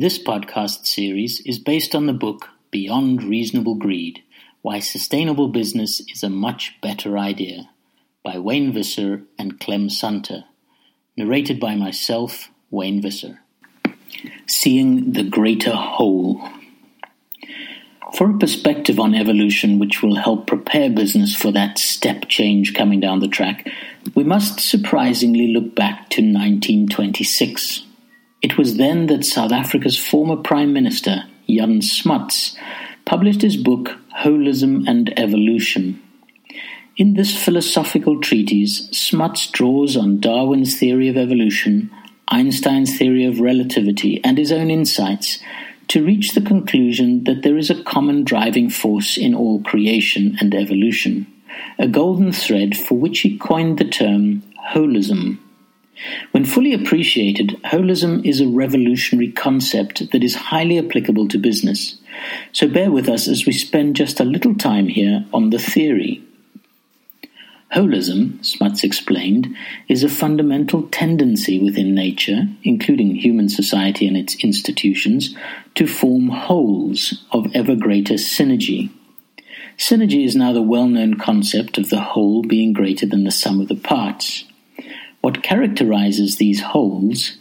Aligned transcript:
This 0.00 0.16
podcast 0.16 0.86
series 0.86 1.40
is 1.40 1.58
based 1.58 1.92
on 1.92 2.06
the 2.06 2.12
book 2.12 2.50
Beyond 2.70 3.20
Reasonable 3.24 3.74
Greed 3.74 4.22
Why 4.62 4.78
Sustainable 4.78 5.48
Business 5.48 5.98
is 6.08 6.22
a 6.22 6.30
Much 6.30 6.80
Better 6.80 7.18
Idea 7.18 7.68
by 8.22 8.38
Wayne 8.38 8.72
Visser 8.72 9.24
and 9.40 9.58
Clem 9.58 9.88
Sunter, 9.88 10.44
narrated 11.16 11.58
by 11.58 11.74
myself, 11.74 12.48
Wayne 12.70 13.02
Visser. 13.02 13.40
Seeing 14.46 15.14
the 15.14 15.24
Greater 15.24 15.74
Whole. 15.74 16.48
For 18.14 18.30
a 18.30 18.38
perspective 18.38 19.00
on 19.00 19.16
evolution 19.16 19.80
which 19.80 20.00
will 20.00 20.14
help 20.14 20.46
prepare 20.46 20.90
business 20.90 21.34
for 21.34 21.50
that 21.50 21.76
step 21.76 22.28
change 22.28 22.72
coming 22.72 23.00
down 23.00 23.18
the 23.18 23.26
track, 23.26 23.68
we 24.14 24.22
must 24.22 24.60
surprisingly 24.60 25.48
look 25.48 25.74
back 25.74 26.08
to 26.10 26.22
1926. 26.22 27.87
It 28.40 28.56
was 28.56 28.76
then 28.76 29.06
that 29.06 29.24
South 29.24 29.50
Africa's 29.50 29.98
former 29.98 30.36
Prime 30.36 30.72
Minister, 30.72 31.24
Jan 31.48 31.82
Smuts, 31.82 32.56
published 33.04 33.42
his 33.42 33.56
book 33.56 33.96
Holism 34.20 34.88
and 34.88 35.12
Evolution. 35.18 36.00
In 36.96 37.14
this 37.14 37.36
philosophical 37.36 38.20
treatise, 38.20 38.88
Smuts 38.90 39.48
draws 39.50 39.96
on 39.96 40.20
Darwin's 40.20 40.78
theory 40.78 41.08
of 41.08 41.16
evolution, 41.16 41.90
Einstein's 42.28 42.96
theory 42.96 43.24
of 43.24 43.40
relativity, 43.40 44.22
and 44.22 44.38
his 44.38 44.52
own 44.52 44.70
insights 44.70 45.38
to 45.88 46.04
reach 46.04 46.34
the 46.34 46.40
conclusion 46.40 47.24
that 47.24 47.42
there 47.42 47.56
is 47.56 47.70
a 47.70 47.82
common 47.82 48.22
driving 48.22 48.68
force 48.70 49.16
in 49.16 49.34
all 49.34 49.62
creation 49.62 50.36
and 50.40 50.54
evolution, 50.54 51.26
a 51.78 51.88
golden 51.88 52.30
thread 52.30 52.76
for 52.76 52.96
which 52.96 53.20
he 53.20 53.38
coined 53.38 53.78
the 53.78 53.84
term 53.84 54.42
holism. 54.72 55.38
When 56.30 56.44
fully 56.44 56.72
appreciated, 56.72 57.60
holism 57.64 58.24
is 58.24 58.40
a 58.40 58.48
revolutionary 58.48 59.32
concept 59.32 60.10
that 60.12 60.22
is 60.22 60.34
highly 60.34 60.78
applicable 60.78 61.28
to 61.28 61.38
business. 61.38 61.98
So 62.52 62.68
bear 62.68 62.90
with 62.90 63.08
us 63.08 63.28
as 63.28 63.46
we 63.46 63.52
spend 63.52 63.96
just 63.96 64.20
a 64.20 64.24
little 64.24 64.54
time 64.54 64.88
here 64.88 65.24
on 65.32 65.50
the 65.50 65.58
theory. 65.58 66.22
Holism, 67.74 68.42
Smuts 68.44 68.82
explained, 68.82 69.54
is 69.88 70.02
a 70.02 70.08
fundamental 70.08 70.88
tendency 70.88 71.62
within 71.62 71.94
nature, 71.94 72.48
including 72.62 73.14
human 73.14 73.50
society 73.50 74.06
and 74.06 74.16
its 74.16 74.42
institutions, 74.42 75.36
to 75.74 75.86
form 75.86 76.28
wholes 76.28 77.24
of 77.30 77.54
ever 77.54 77.76
greater 77.76 78.14
synergy. 78.14 78.90
Synergy 79.76 80.24
is 80.24 80.34
now 80.34 80.52
the 80.52 80.62
well 80.62 80.88
known 80.88 81.14
concept 81.18 81.76
of 81.76 81.90
the 81.90 82.00
whole 82.00 82.42
being 82.42 82.72
greater 82.72 83.06
than 83.06 83.24
the 83.24 83.30
sum 83.30 83.60
of 83.60 83.68
the 83.68 83.76
parts. 83.76 84.44
What 85.20 85.42
characterizes 85.42 86.36
these 86.36 86.60
wholes 86.60 87.36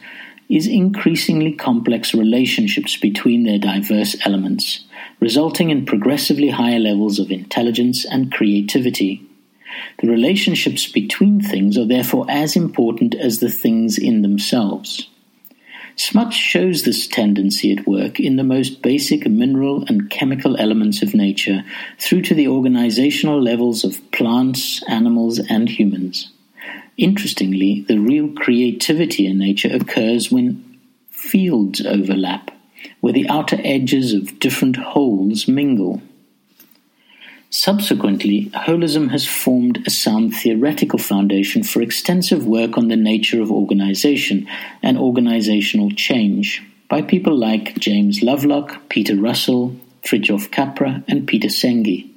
is 0.49 0.65
increasingly 0.65 1.51
complex 1.51 2.13
relationships 2.13 2.95
between 2.95 3.43
their 3.43 3.59
diverse 3.59 4.15
elements, 4.25 4.85
resulting 5.19 5.69
in 5.69 5.85
progressively 5.85 6.49
higher 6.49 6.79
levels 6.79 7.19
of 7.19 7.31
intelligence 7.31 8.05
and 8.05 8.31
creativity. 8.31 9.21
The 9.99 10.07
relationships 10.07 10.89
between 10.89 11.41
things 11.41 11.77
are 11.77 11.85
therefore 11.85 12.25
as 12.29 12.55
important 12.55 13.13
as 13.13 13.39
the 13.39 13.51
things 13.51 13.97
in 13.97 14.21
themselves. 14.21 15.09
Smuts 15.95 16.35
shows 16.35 16.83
this 16.83 17.07
tendency 17.07 17.73
at 17.73 17.87
work 17.87 18.19
in 18.19 18.35
the 18.35 18.43
most 18.43 18.81
basic 18.83 19.27
mineral 19.27 19.83
and 19.87 20.09
chemical 20.09 20.55
elements 20.57 21.01
of 21.01 21.15
nature 21.15 21.63
through 21.99 22.21
to 22.21 22.35
the 22.35 22.47
organizational 22.47 23.41
levels 23.41 23.83
of 23.83 23.99
plants, 24.11 24.81
animals, 24.87 25.39
and 25.39 25.67
humans. 25.67 26.31
Interestingly, 26.97 27.85
the 27.87 27.99
real 27.99 28.29
creativity 28.29 29.27
in 29.27 29.37
nature 29.37 29.69
occurs 29.71 30.31
when 30.31 30.79
fields 31.11 31.85
overlap, 31.85 32.51
where 33.01 33.13
the 33.13 33.29
outer 33.29 33.59
edges 33.63 34.13
of 34.13 34.39
different 34.39 34.77
wholes 34.77 35.47
mingle. 35.47 36.01
Subsequently, 37.49 38.47
holism 38.47 39.11
has 39.11 39.25
formed 39.25 39.83
a 39.85 39.89
sound 39.89 40.35
theoretical 40.35 40.99
foundation 40.99 41.63
for 41.63 41.81
extensive 41.81 42.45
work 42.45 42.77
on 42.77 42.87
the 42.87 42.97
nature 42.97 43.41
of 43.41 43.51
organization 43.51 44.47
and 44.81 44.97
organizational 44.97 45.91
change 45.91 46.63
by 46.89 47.01
people 47.01 47.37
like 47.37 47.77
James 47.77 48.21
Lovelock, 48.21 48.89
Peter 48.89 49.15
Russell, 49.15 49.75
Fritjof 50.03 50.51
Capra, 50.51 51.03
and 51.07 51.27
Peter 51.27 51.47
Senge. 51.47 52.09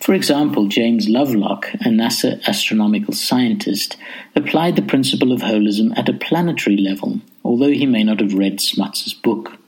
For 0.00 0.14
example, 0.14 0.66
James 0.66 1.08
Lovelock, 1.08 1.74
a 1.74 1.88
NASA 1.88 2.42
astronomical 2.46 3.14
scientist, 3.14 3.96
applied 4.34 4.76
the 4.76 4.82
principle 4.82 5.32
of 5.32 5.42
holism 5.42 5.96
at 5.96 6.08
a 6.08 6.14
planetary 6.14 6.76
level, 6.76 7.20
although 7.44 7.70
he 7.70 7.86
may 7.86 8.02
not 8.02 8.20
have 8.20 8.34
read 8.34 8.60
Smuts's 8.60 9.14
book. 9.14 9.58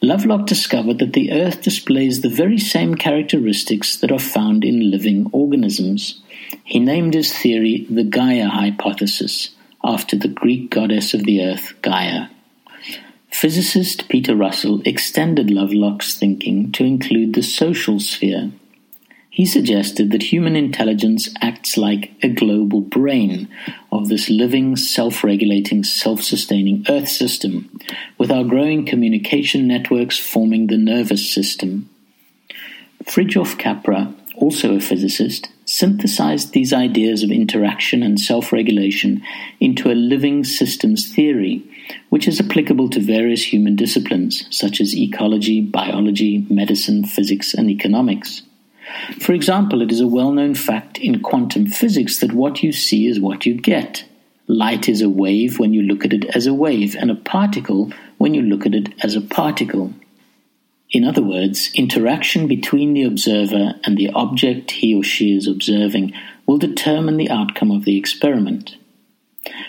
Lovelock 0.00 0.46
discovered 0.46 1.00
that 1.00 1.12
the 1.12 1.32
Earth 1.32 1.62
displays 1.62 2.20
the 2.20 2.28
very 2.28 2.58
same 2.58 2.94
characteristics 2.94 3.96
that 3.96 4.12
are 4.12 4.18
found 4.18 4.64
in 4.64 4.90
living 4.90 5.28
organisms. 5.32 6.20
He 6.62 6.78
named 6.78 7.14
his 7.14 7.36
theory 7.36 7.86
the 7.90 8.04
Gaia 8.04 8.48
hypothesis, 8.48 9.50
after 9.82 10.16
the 10.16 10.28
Greek 10.28 10.70
goddess 10.70 11.14
of 11.14 11.24
the 11.24 11.42
Earth, 11.44 11.74
Gaia. 11.82 12.28
Physicist 13.30 14.08
Peter 14.08 14.34
Russell 14.34 14.80
extended 14.84 15.50
Lovelock's 15.50 16.16
thinking 16.16 16.72
to 16.72 16.84
include 16.84 17.34
the 17.34 17.42
social 17.42 18.00
sphere. 18.00 18.52
He 19.36 19.44
suggested 19.44 20.12
that 20.12 20.32
human 20.32 20.56
intelligence 20.56 21.28
acts 21.42 21.76
like 21.76 22.10
a 22.22 22.28
global 22.30 22.80
brain 22.80 23.50
of 23.92 24.08
this 24.08 24.30
living, 24.30 24.76
self 24.76 25.22
regulating, 25.22 25.84
self 25.84 26.22
sustaining 26.22 26.86
Earth 26.88 27.10
system, 27.10 27.68
with 28.16 28.30
our 28.30 28.44
growing 28.44 28.86
communication 28.86 29.68
networks 29.68 30.18
forming 30.18 30.68
the 30.68 30.78
nervous 30.78 31.30
system. 31.30 31.90
Fritjof 33.04 33.58
Capra, 33.58 34.14
also 34.36 34.74
a 34.74 34.80
physicist, 34.80 35.50
synthesized 35.66 36.54
these 36.54 36.72
ideas 36.72 37.22
of 37.22 37.30
interaction 37.30 38.02
and 38.02 38.18
self 38.18 38.54
regulation 38.54 39.22
into 39.60 39.92
a 39.92 40.00
living 40.12 40.44
systems 40.44 41.14
theory, 41.14 41.62
which 42.08 42.26
is 42.26 42.40
applicable 42.40 42.88
to 42.88 43.00
various 43.00 43.52
human 43.52 43.76
disciplines 43.76 44.46
such 44.48 44.80
as 44.80 44.96
ecology, 44.96 45.60
biology, 45.60 46.46
medicine, 46.48 47.04
physics, 47.04 47.52
and 47.52 47.68
economics. 47.68 48.40
For 49.20 49.32
example, 49.32 49.82
it 49.82 49.90
is 49.90 50.00
a 50.00 50.06
well 50.06 50.32
known 50.32 50.54
fact 50.54 50.98
in 50.98 51.22
quantum 51.22 51.66
physics 51.66 52.18
that 52.20 52.32
what 52.32 52.62
you 52.62 52.72
see 52.72 53.06
is 53.06 53.20
what 53.20 53.46
you 53.46 53.54
get. 53.54 54.04
Light 54.46 54.88
is 54.88 55.02
a 55.02 55.08
wave 55.08 55.58
when 55.58 55.72
you 55.72 55.82
look 55.82 56.04
at 56.04 56.12
it 56.12 56.24
as 56.36 56.46
a 56.46 56.54
wave, 56.54 56.94
and 56.94 57.10
a 57.10 57.16
particle 57.16 57.92
when 58.18 58.34
you 58.34 58.42
look 58.42 58.64
at 58.64 58.74
it 58.74 58.94
as 59.02 59.16
a 59.16 59.20
particle. 59.20 59.92
In 60.90 61.04
other 61.04 61.22
words, 61.22 61.70
interaction 61.74 62.46
between 62.46 62.94
the 62.94 63.02
observer 63.02 63.74
and 63.84 63.96
the 63.96 64.10
object 64.10 64.70
he 64.70 64.94
or 64.94 65.02
she 65.02 65.36
is 65.36 65.48
observing 65.48 66.12
will 66.46 66.58
determine 66.58 67.16
the 67.16 67.30
outcome 67.30 67.72
of 67.72 67.84
the 67.84 67.98
experiment. 67.98 68.76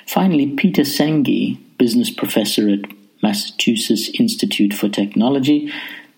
Finally, 0.06 0.56
Peter 0.56 0.84
Senge, 0.84 1.58
business 1.78 2.12
professor 2.12 2.70
at 2.70 2.82
Massachusetts 3.24 4.10
Institute 4.20 4.74
for 4.74 4.90
Technology, 4.90 5.72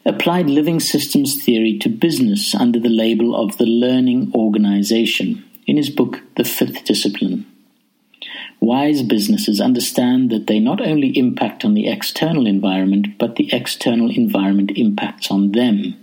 applied 0.09 0.49
living 0.49 0.79
systems 0.79 1.41
theory 1.43 1.77
to 1.77 1.87
business 1.87 2.55
under 2.55 2.79
the 2.79 2.89
label 2.89 3.35
of 3.35 3.57
the 3.57 3.65
learning 3.65 4.31
organization 4.33 5.45
in 5.67 5.77
his 5.77 5.91
book 5.91 6.21
The 6.35 6.43
Fifth 6.43 6.83
Discipline. 6.83 7.45
Wise 8.59 9.03
businesses 9.03 9.61
understand 9.61 10.31
that 10.31 10.47
they 10.47 10.59
not 10.59 10.81
only 10.81 11.17
impact 11.17 11.63
on 11.63 11.75
the 11.75 11.87
external 11.87 12.47
environment, 12.47 13.19
but 13.19 13.35
the 13.35 13.53
external 13.53 14.09
environment 14.09 14.71
impacts 14.75 15.29
on 15.29 15.51
them. 15.51 15.95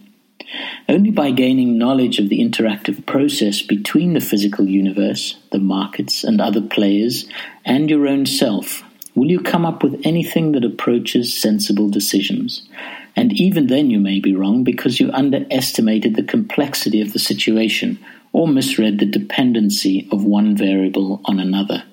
Only 0.89 1.11
by 1.11 1.33
gaining 1.33 1.77
knowledge 1.77 2.21
of 2.21 2.29
the 2.29 2.39
interactive 2.39 3.05
process 3.07 3.61
between 3.61 4.15
the 4.15 4.21
physical 4.21 4.69
universe, 4.69 5.37
the 5.51 5.59
markets, 5.59 6.23
and 6.23 6.41
other 6.41 6.63
players, 6.63 7.29
and 7.65 7.91
your 7.91 8.07
own 8.07 8.25
self 8.25 8.85
will 9.17 9.29
you 9.29 9.41
come 9.41 9.67
up 9.67 9.83
with 9.83 10.01
anything 10.05 10.53
that 10.53 10.65
approaches 10.65 11.35
sensible 11.35 11.89
decisions. 11.89 12.69
And 13.17 13.33
even 13.33 13.67
then, 13.67 13.91
you 13.91 13.99
may 13.99 14.21
be 14.21 14.37
wrong 14.37 14.63
because 14.63 15.01
you 15.01 15.11
underestimated 15.11 16.15
the 16.15 16.23
complexity 16.23 17.01
of 17.01 17.15
the 17.15 17.19
situation 17.19 17.99
or 18.33 18.47
misread 18.47 18.99
the 18.99 19.07
dependency 19.07 20.07
of 20.13 20.23
one 20.23 20.55
variable 20.55 21.23
on 21.25 21.41
another. 21.41 21.85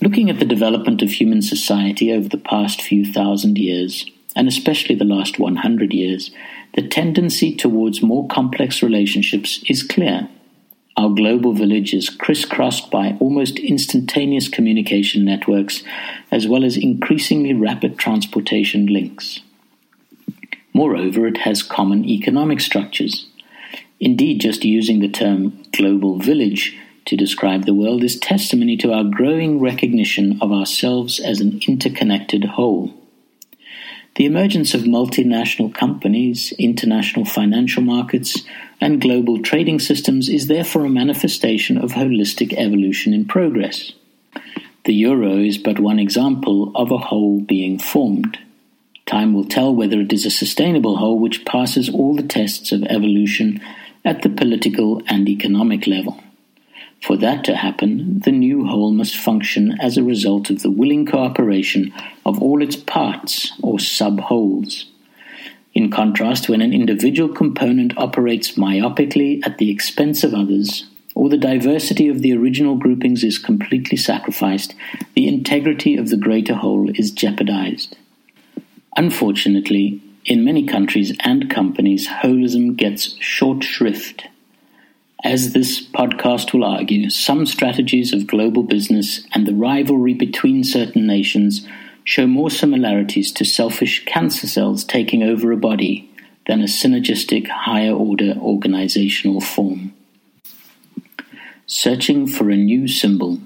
Looking 0.00 0.30
at 0.30 0.38
the 0.38 0.44
development 0.44 1.02
of 1.02 1.10
human 1.10 1.42
society 1.42 2.12
over 2.12 2.28
the 2.28 2.38
past 2.38 2.80
few 2.80 3.04
thousand 3.04 3.58
years, 3.58 4.06
and 4.36 4.48
especially 4.48 4.94
the 4.94 5.04
last 5.04 5.38
100 5.38 5.92
years, 5.92 6.30
the 6.74 6.86
tendency 6.86 7.54
towards 7.54 8.02
more 8.02 8.26
complex 8.28 8.82
relationships 8.82 9.62
is 9.68 9.82
clear. 9.82 10.28
Our 10.96 11.10
global 11.10 11.52
village 11.52 11.94
is 11.94 12.08
crisscrossed 12.08 12.90
by 12.90 13.16
almost 13.18 13.58
instantaneous 13.58 14.48
communication 14.48 15.24
networks, 15.24 15.82
as 16.30 16.46
well 16.46 16.64
as 16.64 16.76
increasingly 16.76 17.54
rapid 17.54 17.98
transportation 17.98 18.86
links. 18.86 19.40
Moreover, 20.72 21.26
it 21.26 21.38
has 21.38 21.62
common 21.62 22.04
economic 22.04 22.60
structures. 22.60 23.26
Indeed, 24.00 24.40
just 24.40 24.64
using 24.64 25.00
the 25.00 25.08
term 25.08 25.62
global 25.76 26.18
village 26.18 26.76
to 27.04 27.16
describe 27.16 27.64
the 27.64 27.74
world 27.74 28.04
is 28.04 28.18
testimony 28.18 28.76
to 28.78 28.92
our 28.92 29.04
growing 29.04 29.60
recognition 29.60 30.38
of 30.40 30.52
ourselves 30.52 31.20
as 31.20 31.40
an 31.40 31.60
interconnected 31.66 32.44
whole. 32.44 32.94
The 34.16 34.26
emergence 34.26 34.74
of 34.74 34.82
multinational 34.82 35.74
companies, 35.74 36.52
international 36.58 37.24
financial 37.24 37.82
markets, 37.82 38.42
and 38.80 39.00
global 39.00 39.40
trading 39.40 39.78
systems 39.78 40.28
is 40.28 40.48
therefore 40.48 40.84
a 40.84 40.90
manifestation 40.90 41.78
of 41.78 41.92
holistic 41.92 42.52
evolution 42.58 43.14
in 43.14 43.24
progress. 43.24 43.92
The 44.84 44.92
euro 44.92 45.38
is 45.38 45.56
but 45.56 45.80
one 45.80 45.98
example 45.98 46.72
of 46.74 46.90
a 46.90 46.98
whole 46.98 47.40
being 47.40 47.78
formed. 47.78 48.38
Time 49.12 49.34
will 49.34 49.44
tell 49.44 49.74
whether 49.74 50.00
it 50.00 50.10
is 50.10 50.24
a 50.24 50.30
sustainable 50.30 50.96
whole 50.96 51.18
which 51.18 51.44
passes 51.44 51.90
all 51.90 52.16
the 52.16 52.22
tests 52.22 52.72
of 52.72 52.82
evolution 52.84 53.60
at 54.06 54.22
the 54.22 54.30
political 54.30 55.02
and 55.06 55.28
economic 55.28 55.86
level. 55.86 56.18
For 57.02 57.18
that 57.18 57.44
to 57.44 57.56
happen, 57.56 58.20
the 58.20 58.32
new 58.32 58.64
whole 58.64 58.90
must 58.90 59.14
function 59.14 59.78
as 59.82 59.98
a 59.98 60.02
result 60.02 60.48
of 60.48 60.62
the 60.62 60.70
willing 60.70 61.04
cooperation 61.04 61.92
of 62.24 62.40
all 62.40 62.62
its 62.62 62.74
parts 62.74 63.52
or 63.62 63.78
sub 63.78 64.18
wholes. 64.18 64.86
In 65.74 65.90
contrast, 65.90 66.48
when 66.48 66.62
an 66.62 66.72
individual 66.72 67.28
component 67.34 67.92
operates 67.98 68.52
myopically 68.52 69.46
at 69.46 69.58
the 69.58 69.70
expense 69.70 70.24
of 70.24 70.32
others, 70.32 70.86
or 71.14 71.28
the 71.28 71.36
diversity 71.36 72.08
of 72.08 72.22
the 72.22 72.34
original 72.34 72.76
groupings 72.76 73.22
is 73.24 73.36
completely 73.36 73.98
sacrificed, 73.98 74.74
the 75.14 75.28
integrity 75.28 75.98
of 75.98 76.08
the 76.08 76.16
greater 76.16 76.54
whole 76.54 76.88
is 76.94 77.10
jeopardized. 77.10 77.94
Unfortunately, 78.96 80.00
in 80.24 80.44
many 80.44 80.66
countries 80.66 81.16
and 81.20 81.50
companies, 81.50 82.06
holism 82.08 82.76
gets 82.76 83.16
short 83.20 83.64
shrift. 83.64 84.26
As 85.24 85.52
this 85.52 85.84
podcast 85.84 86.52
will 86.52 86.64
argue, 86.64 87.08
some 87.08 87.46
strategies 87.46 88.12
of 88.12 88.26
global 88.26 88.62
business 88.62 89.26
and 89.32 89.46
the 89.46 89.54
rivalry 89.54 90.14
between 90.14 90.64
certain 90.64 91.06
nations 91.06 91.66
show 92.04 92.26
more 92.26 92.50
similarities 92.50 93.30
to 93.32 93.44
selfish 93.44 94.04
cancer 94.04 94.46
cells 94.46 94.84
taking 94.84 95.22
over 95.22 95.52
a 95.52 95.56
body 95.56 96.10
than 96.46 96.60
a 96.60 96.64
synergistic 96.64 97.46
higher 97.48 97.92
order 97.92 98.34
organizational 98.40 99.40
form. 99.40 99.94
Searching 101.66 102.26
for 102.26 102.50
a 102.50 102.56
new 102.56 102.88
symbol. 102.88 103.38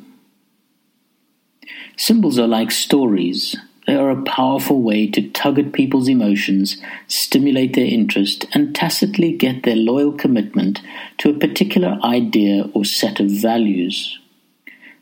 Symbols 1.96 2.38
are 2.38 2.48
like 2.48 2.70
stories. 2.70 3.56
They 3.86 3.94
are 3.94 4.10
a 4.10 4.22
powerful 4.22 4.82
way 4.82 5.06
to 5.08 5.30
tug 5.30 5.60
at 5.60 5.72
people's 5.72 6.08
emotions, 6.08 6.76
stimulate 7.06 7.74
their 7.74 7.86
interest, 7.86 8.46
and 8.52 8.74
tacitly 8.74 9.32
get 9.32 9.62
their 9.62 9.76
loyal 9.76 10.12
commitment 10.12 10.80
to 11.18 11.30
a 11.30 11.38
particular 11.38 11.98
idea 12.02 12.68
or 12.74 12.84
set 12.84 13.20
of 13.20 13.30
values. 13.30 14.18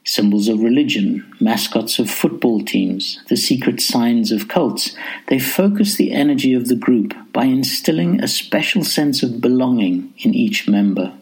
Symbols 0.06 0.48
of 0.48 0.60
religion, 0.60 1.24
mascots 1.40 1.98
of 1.98 2.10
football 2.10 2.62
teams, 2.62 3.22
the 3.28 3.38
secret 3.38 3.80
signs 3.80 4.30
of 4.30 4.48
cults, 4.48 4.94
they 5.28 5.38
focus 5.38 5.94
the 5.94 6.12
energy 6.12 6.52
of 6.52 6.68
the 6.68 6.76
group 6.76 7.14
by 7.32 7.44
instilling 7.44 8.20
a 8.20 8.28
special 8.28 8.84
sense 8.84 9.22
of 9.22 9.40
belonging 9.40 10.12
in 10.18 10.34
each 10.34 10.68
member. 10.68 11.14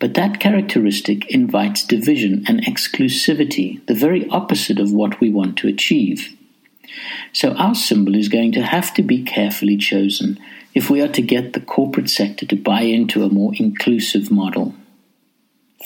But 0.00 0.14
that 0.14 0.40
characteristic 0.40 1.30
invites 1.30 1.86
division 1.86 2.44
and 2.48 2.64
exclusivity, 2.64 3.86
the 3.86 3.94
very 3.94 4.28
opposite 4.28 4.80
of 4.80 4.92
what 4.92 5.20
we 5.20 5.30
want 5.30 5.56
to 5.58 5.68
achieve. 5.68 6.36
So 7.32 7.52
our 7.54 7.74
symbol 7.74 8.14
is 8.14 8.28
going 8.28 8.52
to 8.52 8.62
have 8.62 8.94
to 8.94 9.02
be 9.02 9.22
carefully 9.22 9.76
chosen 9.76 10.38
if 10.74 10.90
we 10.90 11.00
are 11.00 11.08
to 11.08 11.22
get 11.22 11.52
the 11.52 11.60
corporate 11.60 12.10
sector 12.10 12.46
to 12.46 12.56
buy 12.56 12.82
into 12.82 13.24
a 13.24 13.28
more 13.28 13.52
inclusive 13.56 14.30
model. 14.30 14.74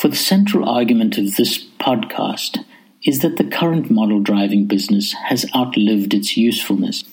For 0.00 0.08
the 0.08 0.16
central 0.16 0.69
argument 0.69 1.19
of 1.19 1.37
this 1.37 1.62
podcast 1.81 2.64
is 3.05 3.20
that 3.20 3.37
the 3.37 3.44
current 3.44 3.90
model 3.90 4.20
driving 4.20 4.66
business 4.66 5.12
has 5.12 5.46
outlived 5.55 6.14
its 6.14 6.37
usefulness. 6.37 7.05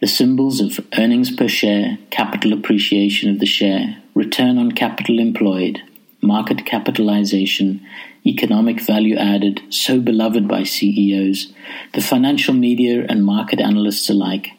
The 0.00 0.06
symbols 0.06 0.60
of 0.60 0.84
earnings 0.98 1.30
per 1.30 1.48
share, 1.48 1.98
capital 2.10 2.52
appreciation 2.52 3.30
of 3.30 3.38
the 3.38 3.46
share, 3.46 3.98
return 4.14 4.58
on 4.58 4.72
capital 4.72 5.18
employed, 5.18 5.80
market 6.20 6.64
capitalization, 6.66 7.86
economic 8.24 8.80
value 8.80 9.16
added, 9.16 9.62
so 9.68 10.00
beloved 10.00 10.46
by 10.46 10.62
CEOs, 10.62 11.52
the 11.94 12.00
financial 12.00 12.54
media 12.54 13.04
and 13.08 13.24
market 13.24 13.60
analysts 13.60 14.08
alike, 14.08 14.50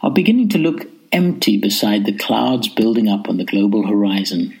are 0.00 0.10
beginning 0.10 0.48
to 0.50 0.58
look 0.58 0.86
empty 1.12 1.58
beside 1.58 2.04
the 2.04 2.16
clouds 2.16 2.68
building 2.68 3.08
up 3.08 3.28
on 3.28 3.36
the 3.36 3.44
global 3.44 3.86
horizon. 3.86 4.58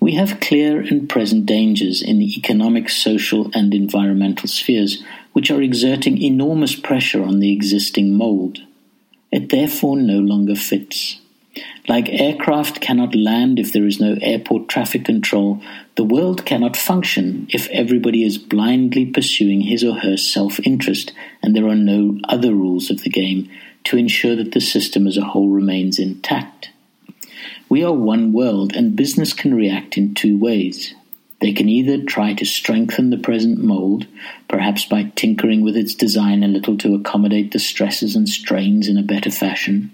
We 0.00 0.14
have 0.16 0.40
clear 0.40 0.80
and 0.80 1.08
present 1.08 1.46
dangers 1.46 2.02
in 2.02 2.18
the 2.18 2.36
economic, 2.36 2.90
social, 2.90 3.50
and 3.54 3.72
environmental 3.72 4.48
spheres 4.48 5.02
which 5.32 5.50
are 5.50 5.62
exerting 5.62 6.20
enormous 6.20 6.74
pressure 6.74 7.22
on 7.22 7.40
the 7.40 7.52
existing 7.52 8.16
mold. 8.16 8.58
It 9.30 9.48
therefore 9.48 9.96
no 9.96 10.18
longer 10.18 10.54
fits. 10.54 11.20
Like 11.88 12.08
aircraft 12.08 12.80
cannot 12.80 13.14
land 13.14 13.58
if 13.58 13.72
there 13.72 13.86
is 13.86 14.00
no 14.00 14.16
airport 14.20 14.68
traffic 14.68 15.04
control, 15.04 15.62
the 15.96 16.04
world 16.04 16.44
cannot 16.46 16.76
function 16.76 17.46
if 17.50 17.68
everybody 17.68 18.24
is 18.24 18.38
blindly 18.38 19.06
pursuing 19.06 19.60
his 19.62 19.84
or 19.84 20.00
her 20.00 20.16
self 20.16 20.58
interest 20.60 21.12
and 21.42 21.54
there 21.54 21.68
are 21.68 21.74
no 21.74 22.18
other 22.28 22.54
rules 22.54 22.90
of 22.90 23.02
the 23.02 23.10
game 23.10 23.50
to 23.84 23.96
ensure 23.96 24.36
that 24.36 24.52
the 24.52 24.60
system 24.60 25.06
as 25.06 25.16
a 25.16 25.24
whole 25.24 25.48
remains 25.48 25.98
intact. 25.98 26.70
We 27.68 27.82
are 27.82 27.92
one 27.92 28.32
world, 28.32 28.74
and 28.76 28.94
business 28.94 29.32
can 29.32 29.54
react 29.54 29.96
in 29.96 30.14
two 30.14 30.38
ways. 30.38 30.94
They 31.40 31.52
can 31.52 31.68
either 31.68 32.04
try 32.04 32.34
to 32.34 32.44
strengthen 32.44 33.10
the 33.10 33.18
present 33.18 33.58
mold, 33.58 34.06
perhaps 34.46 34.84
by 34.84 35.10
tinkering 35.16 35.62
with 35.62 35.76
its 35.76 35.94
design 35.94 36.42
a 36.42 36.48
little 36.48 36.76
to 36.78 36.94
accommodate 36.94 37.52
the 37.52 37.58
stresses 37.58 38.14
and 38.14 38.28
strains 38.28 38.88
in 38.88 38.98
a 38.98 39.02
better 39.02 39.30
fashion 39.30 39.90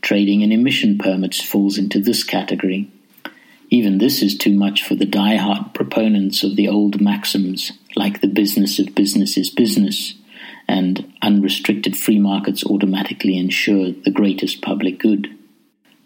Trading 0.00 0.40
in 0.40 0.50
emission 0.50 0.98
permits 0.98 1.40
falls 1.40 1.78
into 1.78 2.00
this 2.00 2.24
category. 2.24 2.90
Even 3.72 3.96
this 3.96 4.20
is 4.20 4.36
too 4.36 4.52
much 4.52 4.86
for 4.86 4.94
the 4.94 5.06
die-hard 5.06 5.72
proponents 5.72 6.42
of 6.42 6.56
the 6.56 6.68
old 6.68 7.00
maxims, 7.00 7.72
like 7.96 8.20
the 8.20 8.28
business 8.28 8.78
of 8.78 8.94
business 8.94 9.38
is 9.38 9.48
business, 9.48 10.12
and 10.68 11.10
unrestricted 11.22 11.96
free 11.96 12.18
markets 12.18 12.62
automatically 12.64 13.38
ensure 13.38 13.90
the 13.90 14.10
greatest 14.10 14.60
public 14.60 14.98
good. 14.98 15.34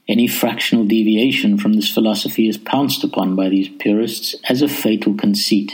Any 0.07 0.29
fractional 0.29 0.85
deviation 0.85 1.59
from 1.59 1.73
this 1.73 1.93
philosophy 1.93 2.49
is 2.49 2.57
pounced 2.57 3.03
upon 3.03 3.35
by 3.35 3.49
these 3.49 3.69
purists 3.81 4.37
as 4.49 4.63
a 4.63 4.69
fatal 4.69 5.15
conceit, 5.15 5.73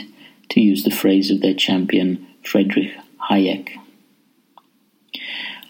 to 0.49 0.61
use 0.61 0.83
the 0.83 0.89
phrase 0.89 1.29
of 1.29 1.41
their 1.41 1.53
champion 1.53 2.25
Friedrich 2.43 2.91
Hayek. 3.29 3.69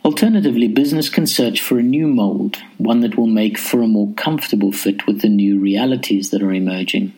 Alternatively, 0.06 0.68
business 0.68 1.08
can 1.08 1.26
search 1.26 1.62
for 1.62 1.80
a 1.80 1.84
new 1.84 2.08
mold, 2.08 2.58
one 2.78 3.00
that 3.00 3.18
will 3.18 3.28
make 3.28 3.58
for 3.58 3.82
a 3.82 3.88
more 3.88 4.12
comfortable 4.16 4.74
fit 4.74 5.08
with 5.08 5.22
the 5.22 5.30
new 5.30 5.58
realities 5.58 6.30
that 6.32 6.44
are 6.44 6.52
emerging. 6.52 7.14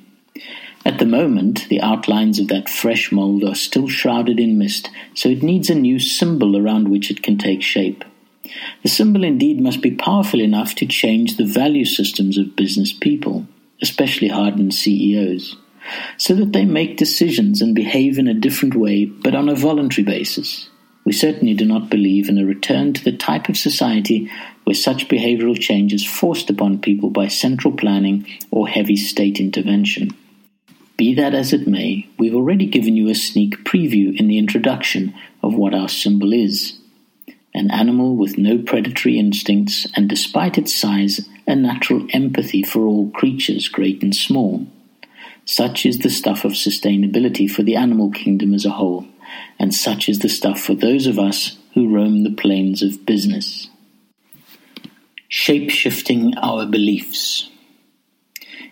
At 0.85 0.99
the 0.99 1.05
moment, 1.07 1.67
the 1.67 1.81
outlines 1.81 2.37
of 2.37 2.47
that 2.49 2.69
fresh 2.69 3.11
mold 3.11 3.43
are 3.43 3.55
still 3.55 3.87
shrouded 3.87 4.39
in 4.39 4.59
mist, 4.59 4.91
so 5.15 5.29
it 5.29 5.41
needs 5.41 5.71
a 5.71 5.75
new 5.75 5.97
symbol 5.97 6.55
around 6.55 6.89
which 6.89 7.09
it 7.09 7.23
can 7.23 7.39
take 7.39 7.63
shape. 7.63 8.05
The 8.83 8.89
symbol 8.89 9.23
indeed 9.23 9.59
must 9.59 9.81
be 9.81 9.95
powerful 9.95 10.39
enough 10.39 10.75
to 10.75 10.85
change 10.85 11.37
the 11.37 11.45
value 11.45 11.85
systems 11.85 12.37
of 12.37 12.55
business 12.55 12.93
people, 12.93 13.47
especially 13.81 14.27
hardened 14.27 14.75
CEOs, 14.75 15.57
so 16.17 16.35
that 16.35 16.53
they 16.53 16.65
make 16.65 16.97
decisions 16.97 17.63
and 17.63 17.73
behave 17.73 18.19
in 18.19 18.27
a 18.27 18.35
different 18.35 18.75
way 18.75 19.05
but 19.05 19.33
on 19.33 19.49
a 19.49 19.55
voluntary 19.55 20.05
basis. 20.05 20.69
We 21.05 21.13
certainly 21.13 21.53
do 21.53 21.65
not 21.65 21.91
believe 21.91 22.29
in 22.29 22.39
a 22.39 22.45
return 22.45 22.93
to 22.93 23.03
the 23.03 23.15
type 23.15 23.47
of 23.47 23.57
society 23.57 24.29
where 24.63 24.73
such 24.73 25.07
behavioral 25.07 25.57
change 25.57 25.93
is 25.93 26.03
forced 26.03 26.49
upon 26.49 26.81
people 26.81 27.11
by 27.11 27.27
central 27.27 27.71
planning 27.73 28.25
or 28.49 28.67
heavy 28.67 28.95
state 28.95 29.39
intervention. 29.39 30.09
Be 30.97 31.13
that 31.13 31.35
as 31.35 31.53
it 31.53 31.67
may, 31.67 32.09
we've 32.17 32.33
already 32.33 32.65
given 32.65 32.97
you 32.97 33.09
a 33.09 33.15
sneak 33.15 33.63
preview 33.63 34.19
in 34.19 34.27
the 34.27 34.39
introduction 34.39 35.13
of 35.43 35.53
what 35.53 35.75
our 35.75 35.89
symbol 35.89 36.33
is 36.33 36.79
an 37.53 37.71
animal 37.71 38.17
with 38.17 38.37
no 38.37 38.57
predatory 38.57 39.17
instincts 39.17 39.87
and, 39.95 40.09
despite 40.09 40.57
its 40.57 40.75
size, 40.75 41.25
a 41.47 41.55
natural 41.55 42.05
empathy 42.11 42.61
for 42.61 42.81
all 42.81 43.09
creatures, 43.11 43.69
great 43.69 44.03
and 44.03 44.13
small. 44.13 44.67
Such 45.45 45.85
is 45.85 45.99
the 45.99 46.09
stuff 46.09 46.43
of 46.43 46.51
sustainability 46.51 47.49
for 47.49 47.63
the 47.63 47.77
animal 47.77 48.11
kingdom 48.11 48.53
as 48.53 48.65
a 48.65 48.71
whole 48.71 49.07
and 49.59 49.73
such 49.73 50.09
is 50.09 50.19
the 50.19 50.29
stuff 50.29 50.59
for 50.59 50.75
those 50.75 51.07
of 51.07 51.19
us 51.19 51.57
who 51.73 51.93
roam 51.93 52.23
the 52.23 52.31
plains 52.31 52.81
of 52.81 53.05
business. 53.05 53.69
Shape 55.27 55.69
shifting 55.69 56.37
our 56.37 56.65
beliefs. 56.65 57.49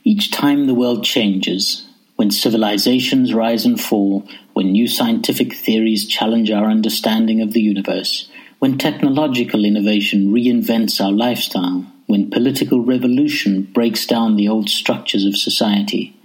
Each 0.04 0.32
time 0.32 0.68
the 0.68 0.74
world 0.74 1.04
changes, 1.04 1.88
when 2.16 2.32
civilizations 2.32 3.34
rise 3.34 3.66
and 3.66 3.80
fall, 3.80 4.28
when 4.54 4.72
new 4.72 4.88
scientific 4.88 5.54
theories 5.54 6.08
challenge 6.08 6.52
our 6.52 6.66
understanding 6.66 7.42
of 7.42 7.54
the 7.54 7.62
universe, 7.62 8.30
when 8.60 8.78
technological 8.78 9.66
innovation 9.66 10.32
reinvents 10.32 11.04
our 11.04 11.12
lifestyle, 11.12 11.86
when 12.06 12.30
political 12.30 12.82
revolution 12.82 13.64
breaks 13.74 14.06
down 14.06 14.36
the 14.36 14.48
old 14.48 14.70
structures 14.70 15.26
of 15.26 15.36
society, 15.36 16.16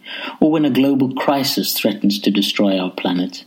or 0.41 0.51
when 0.51 0.65
a 0.65 0.71
global 0.71 1.15
crisis 1.15 1.73
threatens 1.73 2.19
to 2.21 2.31
destroy 2.31 2.79
our 2.79 2.91
planet, 2.91 3.45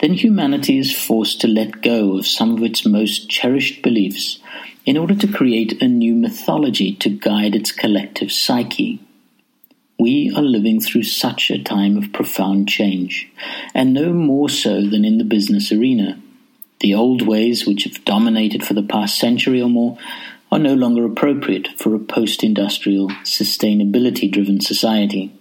then 0.00 0.14
humanity 0.14 0.78
is 0.78 0.96
forced 0.96 1.40
to 1.40 1.48
let 1.48 1.82
go 1.82 2.16
of 2.18 2.26
some 2.26 2.56
of 2.56 2.62
its 2.62 2.86
most 2.86 3.28
cherished 3.28 3.82
beliefs 3.82 4.38
in 4.86 4.96
order 4.96 5.14
to 5.14 5.32
create 5.32 5.80
a 5.82 5.88
new 5.88 6.14
mythology 6.14 6.94
to 6.94 7.10
guide 7.10 7.54
its 7.54 7.72
collective 7.72 8.32
psyche. 8.32 9.00
We 9.98 10.32
are 10.34 10.42
living 10.42 10.80
through 10.80 11.02
such 11.02 11.50
a 11.50 11.62
time 11.62 11.98
of 11.98 12.12
profound 12.12 12.68
change, 12.68 13.30
and 13.74 13.92
no 13.92 14.12
more 14.12 14.48
so 14.48 14.80
than 14.80 15.04
in 15.04 15.18
the 15.18 15.24
business 15.24 15.70
arena. 15.70 16.18
The 16.80 16.94
old 16.94 17.20
ways, 17.26 17.66
which 17.66 17.84
have 17.84 18.04
dominated 18.06 18.64
for 18.64 18.72
the 18.72 18.82
past 18.82 19.18
century 19.18 19.60
or 19.60 19.68
more, 19.68 19.98
are 20.50 20.58
no 20.58 20.74
longer 20.74 21.04
appropriate 21.04 21.68
for 21.76 21.94
a 21.94 21.98
post 21.98 22.42
industrial, 22.42 23.08
sustainability 23.24 24.30
driven 24.32 24.60
society. 24.60 25.32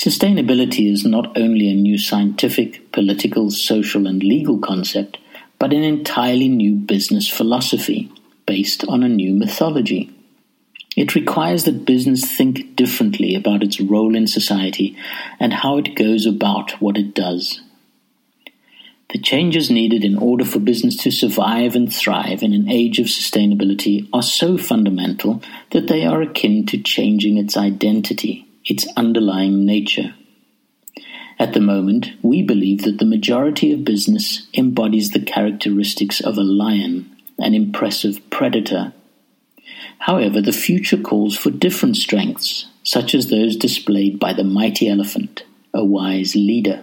Sustainability 0.00 0.90
is 0.90 1.04
not 1.04 1.36
only 1.36 1.68
a 1.68 1.74
new 1.74 1.98
scientific, 1.98 2.90
political, 2.90 3.50
social, 3.50 4.06
and 4.06 4.22
legal 4.22 4.58
concept, 4.58 5.18
but 5.58 5.74
an 5.74 5.82
entirely 5.82 6.48
new 6.48 6.74
business 6.74 7.28
philosophy 7.28 8.10
based 8.46 8.82
on 8.84 9.02
a 9.02 9.10
new 9.10 9.34
mythology. 9.34 10.10
It 10.96 11.14
requires 11.14 11.64
that 11.64 11.84
business 11.84 12.24
think 12.24 12.76
differently 12.76 13.34
about 13.34 13.62
its 13.62 13.78
role 13.78 14.16
in 14.16 14.26
society 14.26 14.96
and 15.38 15.52
how 15.52 15.76
it 15.76 15.94
goes 15.94 16.24
about 16.24 16.80
what 16.80 16.96
it 16.96 17.14
does. 17.14 17.60
The 19.10 19.18
changes 19.18 19.70
needed 19.70 20.02
in 20.02 20.16
order 20.16 20.46
for 20.46 20.60
business 20.60 20.96
to 21.02 21.10
survive 21.10 21.76
and 21.76 21.92
thrive 21.92 22.42
in 22.42 22.54
an 22.54 22.70
age 22.70 22.98
of 23.00 23.06
sustainability 23.08 24.08
are 24.14 24.22
so 24.22 24.56
fundamental 24.56 25.42
that 25.72 25.88
they 25.88 26.06
are 26.06 26.22
akin 26.22 26.64
to 26.68 26.78
changing 26.78 27.36
its 27.36 27.54
identity, 27.54 28.46
its 28.64 28.86
underlying 28.96 29.64
nature. 29.64 30.14
At 31.38 31.54
the 31.54 31.60
moment, 31.60 32.12
we 32.22 32.42
believe 32.42 32.82
that 32.82 32.98
the 32.98 33.06
majority 33.06 33.72
of 33.72 33.84
business 33.84 34.46
embodies 34.52 35.10
the 35.10 35.22
characteristics 35.22 36.20
of 36.20 36.36
a 36.36 36.42
lion, 36.42 37.16
an 37.38 37.54
impressive 37.54 38.20
predator. 38.28 38.92
However, 40.00 40.42
the 40.42 40.52
future 40.52 40.98
calls 40.98 41.36
for 41.36 41.50
different 41.50 41.96
strengths, 41.96 42.66
such 42.82 43.14
as 43.14 43.28
those 43.28 43.56
displayed 43.56 44.18
by 44.18 44.34
the 44.34 44.44
mighty 44.44 44.88
elephant, 44.88 45.44
a 45.72 45.82
wise 45.82 46.34
leader. 46.34 46.82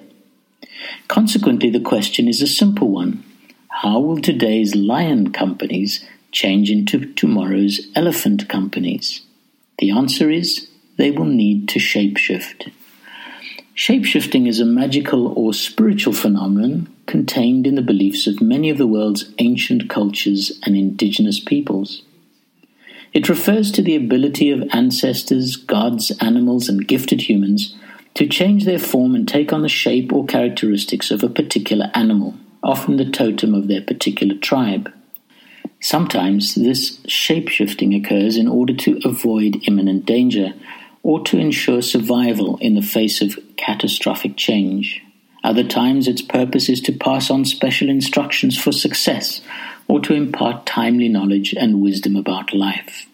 Consequently, 1.07 1.69
the 1.69 1.79
question 1.79 2.27
is 2.27 2.41
a 2.41 2.47
simple 2.47 2.89
one 2.89 3.23
How 3.69 3.99
will 3.99 4.21
today's 4.21 4.75
lion 4.75 5.31
companies 5.31 6.03
change 6.31 6.71
into 6.71 7.13
tomorrow's 7.13 7.87
elephant 7.95 8.49
companies? 8.49 9.21
The 9.77 9.91
answer 9.91 10.31
is 10.31 10.67
they 10.97 11.11
will 11.11 11.25
need 11.25 11.69
to 11.69 11.79
shapeshift. 11.79 12.71
Shapeshifting 13.75 14.47
is 14.47 14.59
a 14.59 14.65
magical 14.65 15.27
or 15.37 15.53
spiritual 15.53 16.13
phenomenon 16.13 16.93
contained 17.05 17.67
in 17.67 17.75
the 17.75 17.81
beliefs 17.81 18.25
of 18.25 18.41
many 18.41 18.71
of 18.71 18.79
the 18.79 18.87
world's 18.87 19.31
ancient 19.37 19.87
cultures 19.89 20.59
and 20.63 20.75
indigenous 20.75 21.39
peoples. 21.39 22.01
It 23.13 23.29
refers 23.29 23.71
to 23.71 23.81
the 23.81 23.95
ability 23.95 24.49
of 24.49 24.67
ancestors, 24.73 25.55
gods, 25.55 26.11
animals, 26.19 26.67
and 26.67 26.87
gifted 26.87 27.29
humans 27.29 27.75
to 28.15 28.27
change 28.27 28.65
their 28.65 28.79
form 28.79 29.13
and 29.13 29.27
take 29.27 29.53
on 29.53 29.61
the 29.61 29.69
shape 29.69 30.11
or 30.11 30.25
characteristics 30.25 31.11
of 31.11 31.23
a 31.23 31.29
particular 31.29 31.91
animal, 31.93 32.33
often 32.63 32.97
the 32.97 33.09
totem 33.09 33.53
of 33.53 33.67
their 33.67 33.81
particular 33.81 34.35
tribe. 34.35 34.91
Sometimes 35.79 36.55
this 36.55 36.97
shapeshifting 37.01 37.95
occurs 37.95 38.37
in 38.37 38.47
order 38.47 38.75
to 38.75 38.99
avoid 39.05 39.61
imminent 39.67 40.07
danger 40.07 40.53
or 41.03 41.23
to 41.25 41.37
ensure 41.37 41.81
survival 41.81 42.57
in 42.57 42.75
the 42.75 42.81
face 42.81 43.21
of 43.21 43.39
catastrophic 43.55 44.35
change. 44.37 45.01
Other 45.43 45.63
times, 45.63 46.07
its 46.07 46.21
purpose 46.21 46.67
is 46.67 46.81
to 46.81 46.91
pass 46.91 47.29
on 47.29 47.45
special 47.45 47.89
instructions 47.89 48.57
for 48.57 48.71
success 48.71 49.41
or 49.87 49.99
to 50.01 50.13
impart 50.13 50.65
timely 50.65 51.07
knowledge 51.07 51.53
and 51.53 51.81
wisdom 51.81 52.15
about 52.15 52.53
life. 52.53 53.07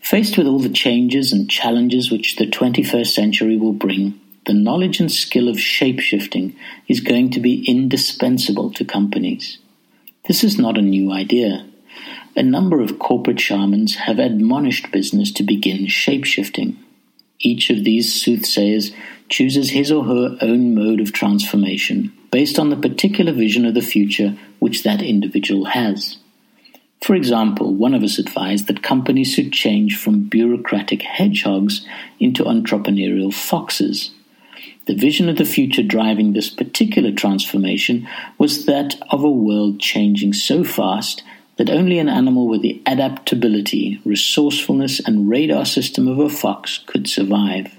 Faced 0.00 0.38
with 0.38 0.46
all 0.46 0.60
the 0.60 0.68
changes 0.68 1.32
and 1.32 1.50
challenges 1.50 2.10
which 2.10 2.36
the 2.36 2.46
21st 2.46 3.08
century 3.08 3.56
will 3.56 3.72
bring, 3.72 4.18
the 4.46 4.54
knowledge 4.54 5.00
and 5.00 5.12
skill 5.12 5.48
of 5.48 5.56
shapeshifting 5.56 6.54
is 6.86 7.00
going 7.00 7.30
to 7.30 7.40
be 7.40 7.64
indispensable 7.68 8.70
to 8.72 8.84
companies. 8.84 9.58
This 10.26 10.42
is 10.42 10.58
not 10.58 10.78
a 10.78 10.82
new 10.82 11.12
idea. 11.12 11.67
A 12.38 12.42
number 12.44 12.80
of 12.80 13.00
corporate 13.00 13.40
shamans 13.40 13.96
have 13.96 14.20
admonished 14.20 14.92
business 14.92 15.32
to 15.32 15.42
begin 15.42 15.86
shapeshifting. 15.86 16.76
Each 17.40 17.68
of 17.68 17.82
these 17.82 18.14
soothsayers 18.14 18.92
chooses 19.28 19.70
his 19.70 19.90
or 19.90 20.04
her 20.04 20.38
own 20.40 20.72
mode 20.72 21.00
of 21.00 21.12
transformation 21.12 22.12
based 22.30 22.56
on 22.56 22.70
the 22.70 22.76
particular 22.76 23.32
vision 23.32 23.64
of 23.64 23.74
the 23.74 23.80
future 23.80 24.38
which 24.60 24.84
that 24.84 25.02
individual 25.02 25.64
has. 25.64 26.18
For 27.02 27.16
example, 27.16 27.74
one 27.74 27.92
of 27.92 28.04
us 28.04 28.20
advised 28.20 28.68
that 28.68 28.84
companies 28.84 29.32
should 29.32 29.52
change 29.52 29.96
from 29.96 30.28
bureaucratic 30.28 31.02
hedgehogs 31.02 31.84
into 32.20 32.44
entrepreneurial 32.44 33.34
foxes. 33.34 34.12
The 34.86 34.94
vision 34.94 35.28
of 35.28 35.38
the 35.38 35.44
future 35.44 35.82
driving 35.82 36.34
this 36.34 36.50
particular 36.50 37.10
transformation 37.10 38.06
was 38.38 38.64
that 38.66 38.94
of 39.10 39.24
a 39.24 39.30
world 39.30 39.80
changing 39.80 40.34
so 40.34 40.62
fast 40.62 41.24
that 41.58 41.70
only 41.70 41.98
an 41.98 42.08
animal 42.08 42.48
with 42.48 42.62
the 42.62 42.80
adaptability, 42.86 44.00
resourcefulness, 44.04 45.00
and 45.00 45.28
radar 45.28 45.64
system 45.64 46.08
of 46.08 46.18
a 46.18 46.28
fox 46.28 46.78
could 46.86 47.08
survive. 47.08 47.72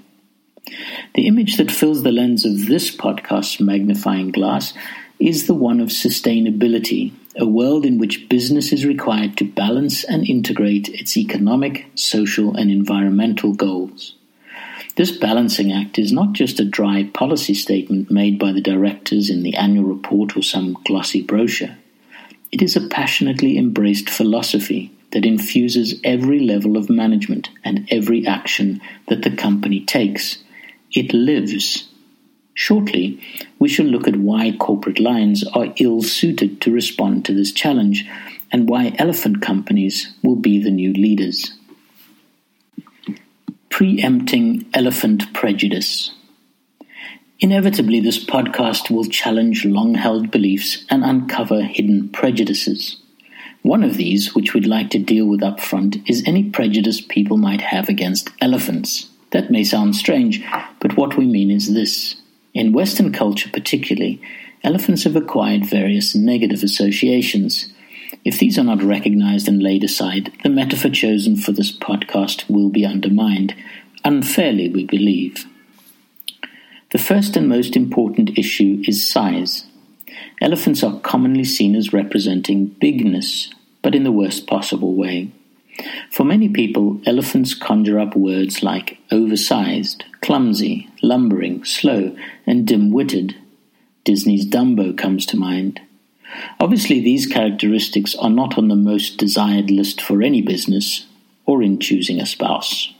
The 1.14 1.26
image 1.26 1.56
that 1.56 1.70
fills 1.70 2.02
the 2.02 2.12
lens 2.12 2.44
of 2.44 2.66
this 2.66 2.94
podcast's 2.94 3.60
magnifying 3.60 4.30
glass 4.30 4.72
is 5.18 5.46
the 5.46 5.54
one 5.54 5.80
of 5.80 5.88
sustainability 5.88 7.12
a 7.36 7.46
world 7.46 7.86
in 7.86 7.98
which 7.98 8.28
business 8.28 8.72
is 8.72 8.84
required 8.84 9.36
to 9.36 9.44
balance 9.44 10.04
and 10.04 10.28
integrate 10.28 10.88
its 10.88 11.16
economic, 11.16 11.86
social, 11.94 12.56
and 12.56 12.70
environmental 12.70 13.54
goals. 13.54 14.14
This 14.96 15.16
balancing 15.16 15.72
act 15.72 15.98
is 15.98 16.12
not 16.12 16.32
just 16.32 16.58
a 16.58 16.64
dry 16.64 17.04
policy 17.14 17.54
statement 17.54 18.10
made 18.10 18.38
by 18.38 18.52
the 18.52 18.60
directors 18.60 19.30
in 19.30 19.42
the 19.42 19.54
annual 19.54 19.84
report 19.84 20.36
or 20.36 20.42
some 20.42 20.76
glossy 20.84 21.22
brochure. 21.22 21.76
It 22.52 22.62
is 22.62 22.76
a 22.76 22.88
passionately 22.88 23.56
embraced 23.56 24.10
philosophy 24.10 24.92
that 25.12 25.26
infuses 25.26 26.00
every 26.04 26.40
level 26.40 26.76
of 26.76 26.90
management 26.90 27.50
and 27.64 27.86
every 27.90 28.26
action 28.26 28.80
that 29.08 29.22
the 29.22 29.30
company 29.30 29.84
takes. 29.84 30.38
It 30.92 31.12
lives 31.12 31.90
Shortly, 32.54 33.18
we 33.58 33.70
shall 33.70 33.86
look 33.86 34.06
at 34.06 34.16
why 34.16 34.52
corporate 34.52 35.00
lions 35.00 35.44
are 35.54 35.72
ill 35.78 36.02
suited 36.02 36.60
to 36.60 36.70
respond 36.70 37.24
to 37.24 37.32
this 37.32 37.52
challenge 37.52 38.06
and 38.52 38.68
why 38.68 38.94
elephant 38.98 39.40
companies 39.40 40.12
will 40.22 40.36
be 40.36 40.62
the 40.62 40.70
new 40.70 40.92
leaders. 40.92 41.52
Preempting 43.70 44.66
elephant 44.74 45.32
prejudice. 45.32 46.10
Inevitably, 47.42 48.00
this 48.00 48.22
podcast 48.22 48.90
will 48.90 49.06
challenge 49.06 49.64
long 49.64 49.94
held 49.94 50.30
beliefs 50.30 50.84
and 50.90 51.02
uncover 51.02 51.62
hidden 51.62 52.10
prejudices. 52.10 52.96
One 53.62 53.82
of 53.82 53.96
these, 53.96 54.34
which 54.34 54.52
we'd 54.52 54.66
like 54.66 54.90
to 54.90 54.98
deal 54.98 55.24
with 55.24 55.42
up 55.42 55.58
front, 55.58 55.96
is 56.06 56.22
any 56.26 56.50
prejudice 56.50 57.00
people 57.00 57.38
might 57.38 57.62
have 57.62 57.88
against 57.88 58.28
elephants. 58.42 59.08
That 59.30 59.50
may 59.50 59.64
sound 59.64 59.96
strange, 59.96 60.44
but 60.80 60.98
what 60.98 61.16
we 61.16 61.24
mean 61.24 61.50
is 61.50 61.72
this 61.72 62.16
in 62.52 62.74
Western 62.74 63.10
culture, 63.10 63.48
particularly, 63.50 64.20
elephants 64.62 65.04
have 65.04 65.16
acquired 65.16 65.64
various 65.64 66.14
negative 66.14 66.62
associations. 66.62 67.72
If 68.22 68.38
these 68.38 68.58
are 68.58 68.64
not 68.64 68.82
recognized 68.82 69.48
and 69.48 69.62
laid 69.62 69.82
aside, 69.82 70.30
the 70.42 70.50
metaphor 70.50 70.90
chosen 70.90 71.36
for 71.36 71.52
this 71.52 71.74
podcast 71.74 72.50
will 72.50 72.68
be 72.68 72.84
undermined, 72.84 73.54
unfairly, 74.04 74.68
we 74.68 74.84
believe. 74.84 75.46
The 76.90 76.98
first 76.98 77.36
and 77.36 77.48
most 77.48 77.76
important 77.76 78.36
issue 78.36 78.82
is 78.84 79.08
size. 79.08 79.64
Elephants 80.40 80.82
are 80.82 80.98
commonly 81.00 81.44
seen 81.44 81.76
as 81.76 81.92
representing 81.92 82.66
bigness, 82.66 83.48
but 83.80 83.94
in 83.94 84.02
the 84.02 84.10
worst 84.10 84.48
possible 84.48 84.96
way. 84.96 85.30
For 86.10 86.24
many 86.24 86.48
people, 86.48 87.00
elephants 87.06 87.54
conjure 87.54 88.00
up 88.00 88.16
words 88.16 88.64
like 88.64 88.98
oversized, 89.12 90.04
clumsy, 90.20 90.88
lumbering, 91.00 91.64
slow, 91.64 92.16
and 92.44 92.66
dim 92.66 92.90
witted. 92.90 93.36
Disney's 94.04 94.44
Dumbo 94.44 94.96
comes 94.98 95.24
to 95.26 95.36
mind. 95.36 95.80
Obviously, 96.58 97.00
these 97.00 97.26
characteristics 97.26 98.16
are 98.16 98.30
not 98.30 98.58
on 98.58 98.66
the 98.66 98.74
most 98.74 99.16
desired 99.16 99.70
list 99.70 100.00
for 100.00 100.22
any 100.22 100.42
business 100.42 101.06
or 101.46 101.62
in 101.62 101.78
choosing 101.78 102.20
a 102.20 102.26
spouse. 102.26 102.92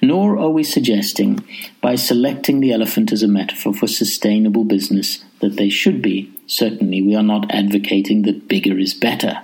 Nor 0.00 0.38
are 0.38 0.50
we 0.50 0.62
suggesting, 0.62 1.44
by 1.80 1.96
selecting 1.96 2.60
the 2.60 2.72
elephant 2.72 3.12
as 3.12 3.22
a 3.22 3.28
metaphor 3.28 3.74
for 3.74 3.86
sustainable 3.86 4.64
business, 4.64 5.24
that 5.40 5.56
they 5.56 5.68
should 5.68 6.02
be. 6.02 6.32
Certainly, 6.46 7.02
we 7.02 7.14
are 7.14 7.22
not 7.22 7.50
advocating 7.52 8.22
that 8.22 8.48
bigger 8.48 8.78
is 8.78 8.94
better. 8.94 9.42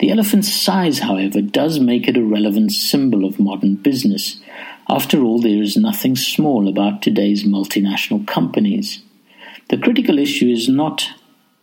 The 0.00 0.10
elephant's 0.10 0.52
size, 0.52 1.00
however, 1.00 1.42
does 1.42 1.78
make 1.78 2.08
it 2.08 2.16
a 2.16 2.24
relevant 2.24 2.72
symbol 2.72 3.24
of 3.24 3.38
modern 3.38 3.76
business. 3.76 4.40
After 4.88 5.22
all, 5.22 5.40
there 5.40 5.62
is 5.62 5.76
nothing 5.76 6.16
small 6.16 6.66
about 6.68 7.02
today's 7.02 7.44
multinational 7.44 8.26
companies. 8.26 9.02
The 9.68 9.78
critical 9.78 10.18
issue 10.18 10.48
is 10.48 10.68
not 10.68 11.10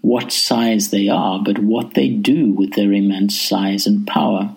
what 0.01 0.31
size 0.31 0.91
they 0.91 1.09
are, 1.09 1.41
but 1.43 1.59
what 1.59 1.95
they 1.95 2.09
do 2.09 2.51
with 2.51 2.73
their 2.73 2.93
immense 2.93 3.39
size 3.41 3.87
and 3.87 4.05
power. 4.05 4.55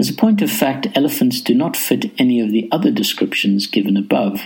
As 0.00 0.08
a 0.08 0.14
point 0.14 0.40
of 0.40 0.50
fact, 0.50 0.86
elephants 0.94 1.42
do 1.42 1.54
not 1.54 1.76
fit 1.76 2.10
any 2.16 2.40
of 2.40 2.50
the 2.50 2.70
other 2.72 2.90
descriptions 2.90 3.66
given 3.66 3.98
above. 3.98 4.40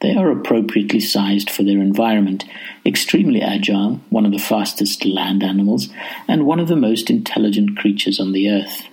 They 0.00 0.16
are 0.16 0.32
appropriately 0.32 0.98
sized 0.98 1.48
for 1.48 1.62
their 1.62 1.78
environment, 1.78 2.44
extremely 2.84 3.40
agile, 3.40 4.00
one 4.10 4.26
of 4.26 4.32
the 4.32 4.40
fastest 4.40 5.04
land 5.04 5.44
animals, 5.44 5.90
and 6.26 6.44
one 6.44 6.58
of 6.58 6.66
the 6.66 6.74
most 6.74 7.08
intelligent 7.08 7.78
creatures 7.78 8.18
on 8.18 8.32
the 8.32 8.50
earth. 8.50 8.88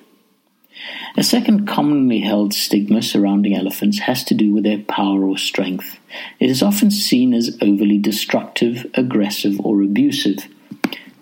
A 1.17 1.23
second 1.23 1.67
commonly 1.67 2.19
held 2.19 2.53
stigma 2.53 3.01
surrounding 3.01 3.55
elephants 3.55 3.97
has 4.01 4.23
to 4.25 4.35
do 4.35 4.53
with 4.53 4.65
their 4.65 4.83
power 4.83 5.23
or 5.23 5.39
strength. 5.39 5.97
It 6.39 6.51
is 6.51 6.61
often 6.61 6.91
seen 6.91 7.33
as 7.33 7.57
overly 7.59 7.97
destructive, 7.97 8.85
aggressive, 8.93 9.59
or 9.61 9.81
abusive. 9.81 10.47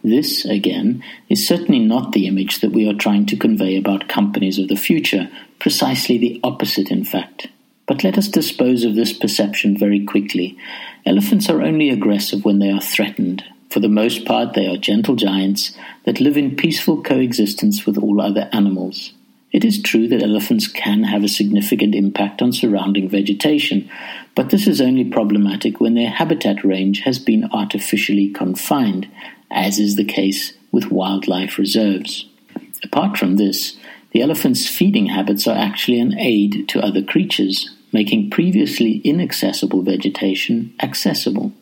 This, 0.03 0.45
again, 0.45 1.03
is 1.29 1.47
certainly 1.47 1.79
not 1.79 2.11
the 2.11 2.27
image 2.27 2.59
that 2.61 2.71
we 2.71 2.89
are 2.89 2.95
trying 2.95 3.25
to 3.27 3.37
convey 3.37 3.77
about 3.77 4.07
companies 4.07 4.57
of 4.57 4.67
the 4.67 4.75
future, 4.75 5.29
precisely 5.59 6.17
the 6.17 6.39
opposite, 6.43 6.89
in 6.89 7.03
fact. 7.03 7.47
But 7.87 8.03
let 8.03 8.17
us 8.17 8.27
dispose 8.27 8.83
of 8.83 8.95
this 8.95 9.13
perception 9.13 9.77
very 9.77 10.03
quickly. 10.03 10.57
Elephants 11.05 11.49
are 11.49 11.61
only 11.61 11.89
aggressive 11.89 12.45
when 12.45 12.59
they 12.59 12.71
are 12.71 12.81
threatened. 12.81 13.43
For 13.69 13.79
the 13.79 13.89
most 13.89 14.25
part, 14.25 14.53
they 14.53 14.67
are 14.67 14.77
gentle 14.77 15.15
giants 15.15 15.73
that 16.05 16.19
live 16.19 16.35
in 16.35 16.55
peaceful 16.55 17.01
coexistence 17.03 17.85
with 17.85 17.97
all 17.97 18.19
other 18.19 18.49
animals. 18.51 19.13
It 19.51 19.65
is 19.65 19.81
true 19.81 20.07
that 20.07 20.23
elephants 20.23 20.67
can 20.67 21.03
have 21.03 21.23
a 21.23 21.27
significant 21.27 21.93
impact 21.93 22.41
on 22.41 22.53
surrounding 22.53 23.09
vegetation, 23.09 23.89
but 24.33 24.49
this 24.49 24.65
is 24.65 24.79
only 24.79 25.03
problematic 25.03 25.79
when 25.79 25.93
their 25.93 26.09
habitat 26.09 26.63
range 26.63 27.01
has 27.01 27.19
been 27.19 27.49
artificially 27.51 28.29
confined, 28.29 29.09
as 29.51 29.79
is 29.79 29.95
the 29.95 30.05
case 30.05 30.53
with 30.71 30.91
wildlife 30.91 31.57
reserves. 31.57 32.25
Apart 32.83 33.17
from 33.17 33.37
this, 33.37 33.77
the 34.11 34.21
elephant's 34.21 34.67
feeding 34.67 35.07
habits 35.07 35.47
are 35.47 35.57
actually 35.57 35.99
an 35.99 36.17
aid 36.17 36.67
to 36.69 36.81
other 36.81 37.01
creatures, 37.01 37.69
making 37.93 38.29
previously 38.29 38.97
inaccessible 39.03 39.81
vegetation 39.81 40.73
accessible. 40.81 41.53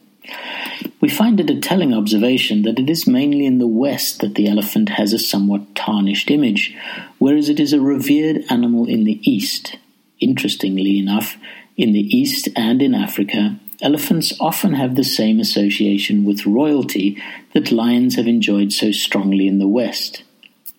We 1.01 1.09
find 1.09 1.39
it 1.39 1.49
a 1.49 1.59
telling 1.59 1.93
observation 1.93 2.63
that 2.63 2.79
it 2.79 2.89
is 2.89 3.07
mainly 3.07 3.45
in 3.45 3.57
the 3.57 3.67
West 3.67 4.19
that 4.19 4.35
the 4.35 4.47
elephant 4.47 4.89
has 4.89 5.13
a 5.13 5.19
somewhat 5.19 5.75
tarnished 5.75 6.29
image, 6.29 6.75
whereas 7.17 7.49
it 7.49 7.59
is 7.59 7.73
a 7.73 7.81
revered 7.81 8.43
animal 8.49 8.87
in 8.87 9.05
the 9.05 9.19
East. 9.29 9.77
Interestingly 10.19 10.99
enough, 10.99 11.37
in 11.77 11.93
the 11.93 12.15
East 12.15 12.49
and 12.55 12.81
in 12.81 12.93
Africa, 12.93 13.57
elephants 13.81 14.33
often 14.39 14.73
have 14.73 14.95
the 14.95 15.03
same 15.03 15.39
association 15.39 16.25
with 16.25 16.45
royalty 16.45 17.21
that 17.53 17.71
lions 17.71 18.15
have 18.15 18.27
enjoyed 18.27 18.73
so 18.73 18.91
strongly 18.91 19.47
in 19.47 19.59
the 19.59 19.67
West. 19.67 20.23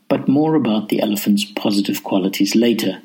But 0.09 0.29
more 0.29 0.55
about 0.55 0.89
the 0.89 1.01
elephant's 1.01 1.45
positive 1.45 2.03
qualities 2.03 2.55
later. 2.55 3.01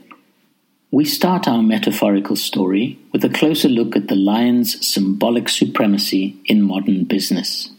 We 0.91 1.05
start 1.05 1.47
our 1.47 1.61
metaphorical 1.61 2.35
story 2.35 2.97
with 3.11 3.23
a 3.25 3.29
closer 3.29 3.69
look 3.69 3.95
at 3.95 4.07
the 4.07 4.15
lion's 4.15 4.85
symbolic 4.85 5.49
supremacy 5.49 6.37
in 6.45 6.61
modern 6.61 7.03
business. 7.03 7.69